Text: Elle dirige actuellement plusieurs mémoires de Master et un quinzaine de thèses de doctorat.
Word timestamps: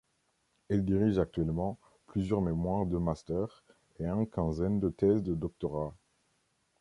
Elle 0.69 0.83
dirige 0.83 1.19
actuellement 1.19 1.77
plusieurs 2.07 2.41
mémoires 2.41 2.87
de 2.87 2.97
Master 2.97 3.63
et 3.99 4.07
un 4.07 4.25
quinzaine 4.25 4.79
de 4.79 4.89
thèses 4.89 5.21
de 5.21 5.35
doctorat. 5.35 5.93